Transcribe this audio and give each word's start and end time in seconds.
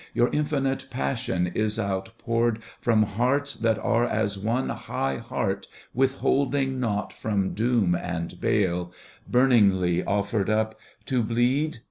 Your 0.15 0.29
infinite 0.33 0.87
passion 0.89 1.45
is 1.45 1.77
outpoured 1.77 2.57
From 2.79 3.03
hearts 3.03 3.53
that 3.53 3.77
are 3.77 4.03
as 4.03 4.35
one 4.35 4.69
high 4.69 5.17
heart 5.17 5.67
Withholding 5.93 6.79
naught 6.79 7.13
from 7.13 7.53
doom 7.53 7.93
and 7.93 8.41
bale 8.41 8.91
Bumingly 9.29 10.03
offered 10.03 10.49
up,— 10.49 10.79
to 11.05 11.21
bleed. 11.21 11.77